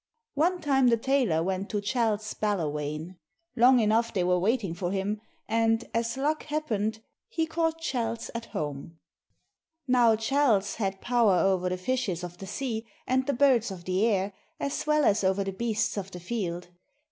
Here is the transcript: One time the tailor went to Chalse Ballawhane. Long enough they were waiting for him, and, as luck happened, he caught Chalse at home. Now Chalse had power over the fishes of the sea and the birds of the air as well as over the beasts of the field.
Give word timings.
One 0.33 0.61
time 0.61 0.87
the 0.87 0.97
tailor 0.97 1.43
went 1.43 1.69
to 1.69 1.79
Chalse 1.79 2.33
Ballawhane. 2.33 3.17
Long 3.55 3.79
enough 3.79 4.11
they 4.11 4.23
were 4.23 4.39
waiting 4.39 4.73
for 4.73 4.91
him, 4.91 5.21
and, 5.47 5.85
as 5.93 6.17
luck 6.17 6.41
happened, 6.45 7.03
he 7.27 7.45
caught 7.45 7.79
Chalse 7.79 8.31
at 8.33 8.45
home. 8.47 8.97
Now 9.87 10.15
Chalse 10.15 10.77
had 10.77 11.01
power 11.01 11.35
over 11.37 11.69
the 11.69 11.77
fishes 11.77 12.23
of 12.23 12.39
the 12.39 12.47
sea 12.47 12.87
and 13.05 13.27
the 13.27 13.33
birds 13.33 13.69
of 13.69 13.83
the 13.85 14.03
air 14.07 14.33
as 14.59 14.87
well 14.87 15.05
as 15.05 15.23
over 15.23 15.43
the 15.43 15.53
beasts 15.53 15.95
of 15.97 16.09
the 16.09 16.19
field. 16.19 16.69